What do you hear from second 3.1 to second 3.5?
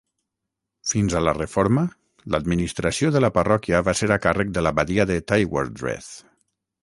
de la